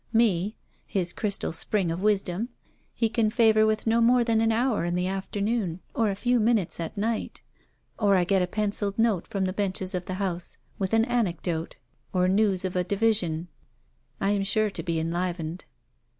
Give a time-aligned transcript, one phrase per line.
[0.11, 0.55] Me
[0.87, 2.49] his "crystal spring of wisdom"
[2.95, 6.39] he can favour with no more than an hour in the afternoon, or a few
[6.39, 7.41] minutes at night.
[7.99, 11.75] Or I get a pencilled note from the benches of the House, with an anecdote,
[12.13, 13.47] or news of a Division.
[14.19, 15.65] I am sure to be enlivened.